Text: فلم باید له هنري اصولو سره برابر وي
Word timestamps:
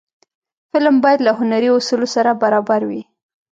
فلم 0.73 0.95
باید 1.03 1.19
له 1.25 1.31
هنري 1.39 1.69
اصولو 1.77 2.07
سره 2.15 2.31
برابر 2.43 2.81
وي 2.89 3.01